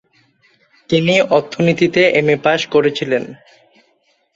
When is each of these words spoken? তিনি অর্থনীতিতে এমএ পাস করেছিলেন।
তিনি 0.89 1.15
অর্থনীতিতে 1.29 2.01
এমএ 2.19 2.35
পাস 2.45 2.61
করেছিলেন। 2.67 3.23